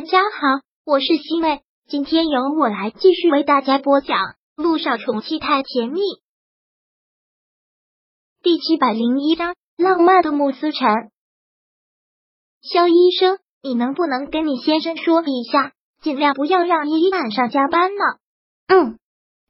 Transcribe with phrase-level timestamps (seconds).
[0.00, 4.16] 大家好，我是西妹，今天由我来继续为大家播讲
[4.56, 6.00] 《路上宠妻太甜蜜》
[8.42, 10.88] 第七百零一章：浪漫的慕思辰。
[12.62, 18.02] 肖医生，你能不能跟你先生说一下，尽量不要让依依晚上加班呢？
[18.68, 18.98] 嗯，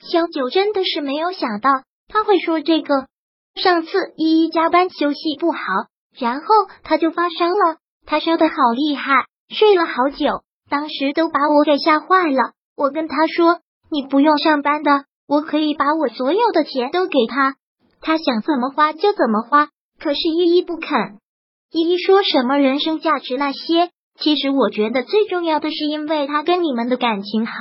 [0.00, 1.70] 肖九真的是没有想到
[2.08, 3.06] 他会说这个。
[3.54, 5.60] 上次依依加班休息不好，
[6.18, 6.46] 然后
[6.82, 9.29] 他就发烧了，他烧的好厉害。
[9.50, 12.52] 睡了好久，当时都把我给吓坏了。
[12.76, 17.56] 我跟他说：“你不用上班的，我可以把我所有的钱都给他，
[18.00, 19.68] 他想怎么花就怎么花。”
[20.00, 21.18] 可是依依不肯。
[21.70, 27.52] 依依说什么人生价值那些，其实我觉得最重要的是，因为他跟你们的感情好，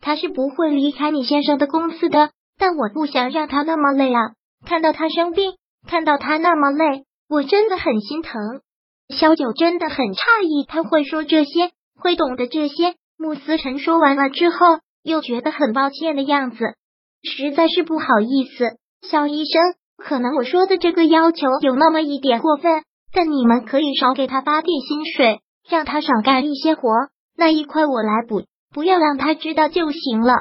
[0.00, 2.30] 他是不会离开你先生的公司的。
[2.58, 4.20] 但我不想让他那么累啊！
[4.66, 5.54] 看到他生病，
[5.86, 8.60] 看到他那么累，我真的很心疼。
[9.08, 12.94] 萧九真的很诧异，他会说这些，会懂得这些。
[13.18, 14.56] 穆思辰说完了之后，
[15.02, 16.74] 又觉得很抱歉的样子，
[17.22, 18.76] 实在是不好意思。
[19.08, 22.82] 肖医生，可能我说的这个要求有那么一点过分，
[23.12, 26.90] 但你们可以少给他发点薪水，让他少干一些活，
[27.36, 28.42] 那一块我来补，
[28.74, 30.32] 不要让他知道就行了。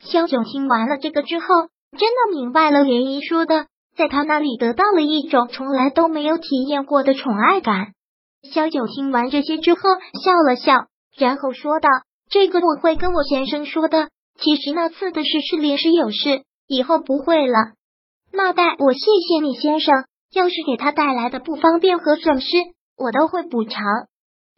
[0.00, 1.46] 肖九听完了这个之后，
[1.98, 3.66] 真的明白了涟漪说的，
[3.96, 7.92] 在他那里得到了一种从来都没有体验过的宠爱感。
[8.52, 9.80] 萧九听完这些之后
[10.22, 11.88] 笑了笑，然后说道
[12.28, 14.08] ：“这个我会跟我先生说的。
[14.38, 17.72] 其实那次的事是临时有事，以后不会了。
[18.30, 22.48] 那代我谢谢你先生，要是给他带来的不方便和损失，
[22.98, 23.82] 我都会补偿。”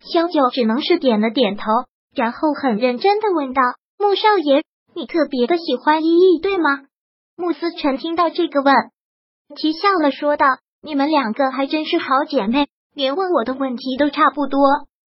[0.03, 1.63] 萧九只能是点了点头，
[2.15, 3.63] 然后很认真的问道
[3.99, 4.65] ：“穆少爷，
[4.95, 6.81] 你特别的喜欢依依，对吗？”
[7.37, 8.75] 穆思辰听到这个问，
[9.57, 10.47] 啼笑了，说道
[10.83, 14.61] ：“你们两个还真是好姐妹。”连问我的问题都差不多。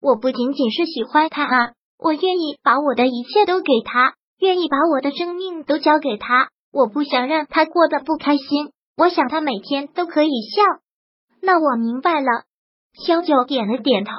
[0.02, 6.50] 我不仅仅是喜欢他啊，我愿意把我的一切都给他，愿意把我的生命都交给他。
[6.72, 10.62] 我不想让他过得不开心，我想他每天都可以笑。
[11.42, 12.28] 那我明白了。
[13.06, 14.12] 萧九点了点头。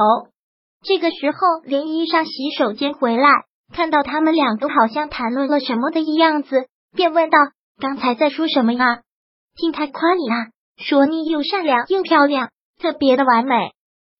[0.82, 3.28] 这个时候，连衣上洗手间回来，
[3.72, 7.38] 看到他们两个好像谈论了什么的样子，便问道
[7.80, 9.02] ：“刚才在说什么呀？
[9.56, 12.50] 听他夸你啊，说你又善良又漂亮。”
[12.80, 13.72] 特别的完美，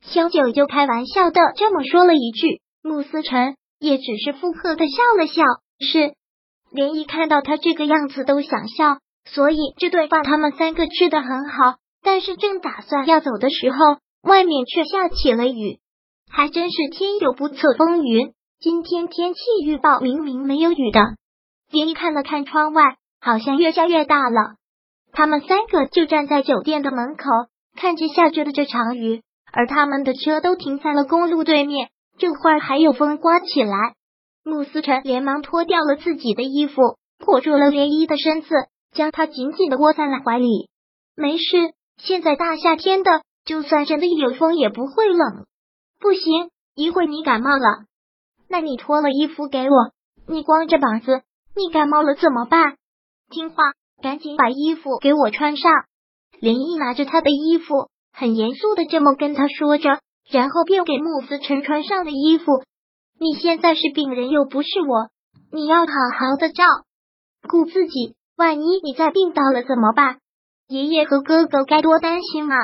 [0.03, 5.43] 萧九就开玩笑的这么说了一句，穆思辰也只是附和的笑了笑。
[5.81, 6.13] 是
[6.71, 11.77] 连一看到他这个样子都想笑，所以这顿饭他们三个吃的很好。
[12.03, 15.79] 但是正打算要走的时候，外面却下起了雨，
[16.31, 18.35] 还真是天有不测风云。
[18.61, 21.01] 今天天气预报明明没有雨的，
[21.71, 24.60] 连一看了看窗外，好像越下越大了。
[25.13, 27.25] 他们三个就站在酒店的门口。
[27.77, 29.23] 看着下着的这场雨，
[29.53, 31.89] 而他们的车都停在了公路对面。
[32.19, 33.95] 这会儿还有风刮起来，
[34.45, 38.49] 穆思辰连忙脱掉了自己的衣服，裹住了涟漪的身子，
[38.93, 40.69] 将她紧紧的窝在了怀里。
[41.17, 45.47] 没事，现在大夏天的，就算真的有风也不会冷。
[46.01, 47.87] 不行，一会你感冒了，
[48.49, 49.93] 那你脱了衣服给我。
[50.27, 51.23] 你光着膀子，
[51.55, 52.77] 你感冒了怎么办？
[53.31, 53.73] 听话，
[54.03, 55.71] 赶紧把衣服给我穿上。
[56.41, 60.01] 林毅拿着他的衣服，很严肃的这么跟他说着，
[60.31, 62.47] 然后便给穆思辰穿上了衣服。
[63.19, 65.11] 你现在是病人，又不是我，
[65.53, 66.65] 你要好好的照
[67.49, 68.15] 顾自己。
[68.37, 70.17] 万一你再病倒了怎么办？
[70.67, 72.57] 爷爷和哥哥该多担心啊！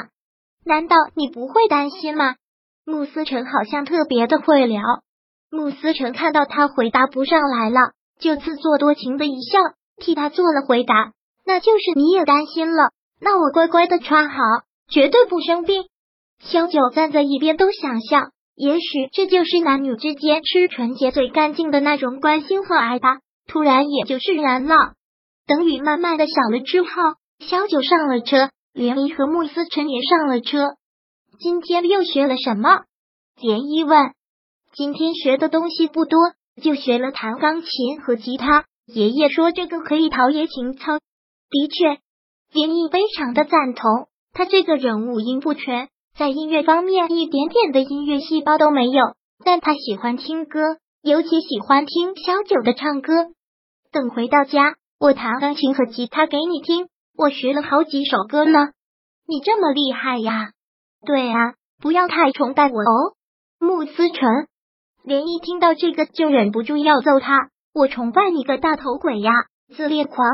[0.65, 2.37] 难道你不会担心吗？
[2.87, 4.81] 穆思成好像特别的会聊。
[5.51, 9.59] 穆思成看到他回答不上来了，就自作多情的一笑，
[9.97, 11.13] 替他做了回答。
[11.47, 12.91] 那就是你也担心了。
[13.21, 14.37] 那我乖乖的穿好，
[14.91, 15.85] 绝对不生病。
[16.41, 18.19] 萧九站在一边都想笑，
[18.57, 23.21] 也许这就是男女之间吃纯洁最干净的那种关心和爱吧。
[23.47, 24.75] 突然也就释然了。
[25.47, 26.89] 等雨慢慢的小了之后，
[27.39, 30.75] 萧九上了车，连依和穆思辰也上了车。
[31.39, 32.81] 今天又学了什么？
[33.41, 34.13] 连依问。
[34.75, 36.19] 今天学的东西不多，
[36.61, 38.65] 就学了弹钢琴和吉他。
[38.87, 40.99] 爷爷说这个可以陶冶情操。
[41.51, 42.01] 的确。
[42.53, 49.03] 连毅非常的赞同，他这个人五音不全，在音乐方面一点点的音乐细胞都没有，
[49.45, 50.61] 但他喜欢听歌，
[51.03, 53.13] 尤其喜欢听萧九的唱歌。
[53.93, 58.69] 等回到家，我弹钢琴和吉他给你听，我学了好几首歌呢。
[59.27, 60.53] 你这么厉害呀？
[61.05, 63.17] 对啊，不要太崇拜我哦。
[63.59, 64.47] 穆思成，
[65.03, 69.33] 连毅听到这个就忍不住要揍他，我崇拜你个大头鬼呀，
[69.77, 70.27] 自恋狂！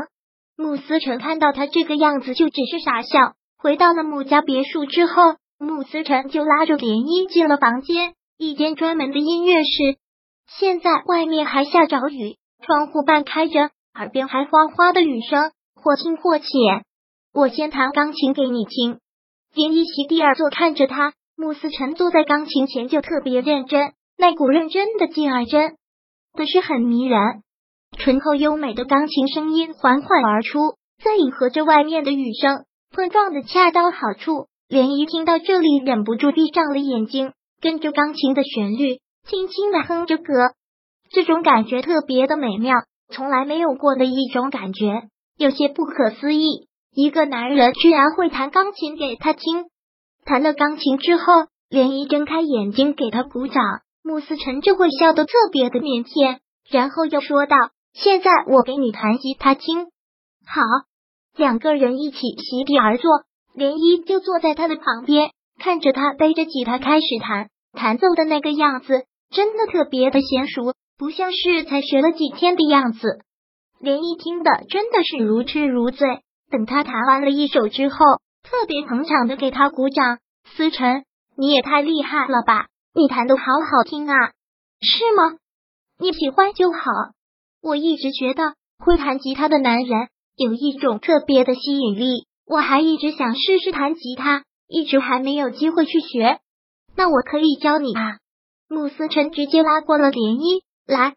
[0.55, 3.33] 穆思成看到他这个样子，就只是傻笑。
[3.57, 9.97] 回到了穆家别墅之后，穆思成就拉着涟漪进了房间，一间专门的音乐室。
[10.59, 16.47] 现在外面还下着雨，窗户半开着，耳边还哗哗的雨声，或轻或浅。
[17.33, 18.99] 我先弹钢琴给你听。
[19.55, 25.77] 林一席第二座看着他，穆思辰坐在钢琴前就特别认真，那股认真的劲儿真
[26.33, 27.42] 的是很迷人。
[27.97, 34.47] 醇厚优美的钢琴声音缓缓而出，在迎合着外面的雨声，碰撞的恰到好处。
[34.69, 40.51] 涟漪听到这里，忍不住闭上了眼睛，跟着钢琴的旋律，轻轻的哼着歌。
[41.11, 42.75] 这种感觉特别的美妙，
[43.09, 45.03] 从来没有过的一种感觉，
[45.37, 46.67] 有些不可思议。
[46.95, 49.65] 一个男人居然会弹钢琴给他听。
[50.25, 51.23] 弹了钢琴之后，
[51.69, 53.63] 涟漪睁开眼睛给他鼓掌，
[54.03, 56.39] 穆思辰就会笑得特别的腼腆，
[56.69, 57.55] 然后又说道
[57.93, 59.85] ：“现在我给你弹吉他听。”
[60.45, 60.61] 好，
[61.35, 63.09] 两个人一起席地而坐，
[63.55, 73.21] 涟漪就坐在他的旁边，看着他背着吉他开始弹，弹奏的那个样子真的特别的娴熟，不像是才学了几天的样子。
[73.81, 76.21] 涟漪听的真的是如痴如醉。
[76.51, 77.97] 等他弹完了一首之后，
[78.43, 80.19] 特别捧场的给他鼓掌。
[80.55, 81.05] 思辰，
[81.35, 82.67] 你也太厉害了吧！
[82.93, 84.15] 你弹的好好听啊，
[84.81, 85.37] 是吗？
[85.97, 86.79] 你喜欢就好。
[87.63, 88.43] 我一直觉得
[88.77, 96.39] 会弹吉他的男人有一种特别的吸引力，我还一直想试试弹吉他，一直还没有机会去学。
[96.97, 98.17] 那我可以教你啊！
[98.67, 101.15] 穆思辰直接拉过了涟漪，来，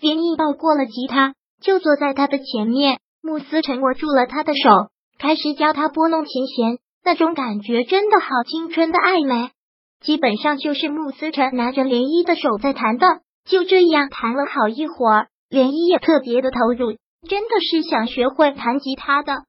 [0.00, 2.98] 涟漪抱过了吉他，就坐在他的前面。
[3.22, 9.52] 穆思辰握住了他的手，开始教他拨弄琴弦，那种感觉真的好青春的暧昧，
[10.00, 13.06] 基本上就是穆思辰拿着涟漪的手在弹的。
[13.46, 16.96] 就这样弹了好一会儿，涟漪也特别的投入，
[17.28, 19.44] 真的是想学会弹吉他的。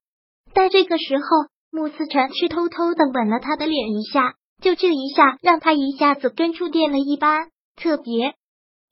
[0.53, 1.25] 但这个时候，
[1.71, 8.35] 穆思辰却偷偷的吻了他的脸一下，就这一下，让他一下子跟触电了一般，特别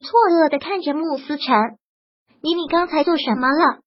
[0.00, 1.56] 错愕的看着穆思辰
[2.42, 3.80] ：“你你刚才做什么了？”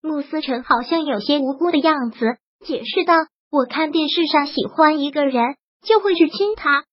[0.00, 3.14] 穆思辰好像有些无辜的样子，解释道
[3.50, 6.84] ：“我看电视上喜欢一个人，就会去亲他。”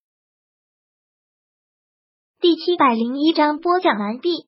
[2.40, 4.48] 第七百零一章播讲完毕。